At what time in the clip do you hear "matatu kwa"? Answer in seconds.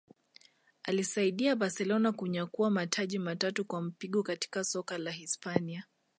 3.19-3.81